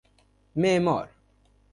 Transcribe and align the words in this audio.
معمار 0.55 1.09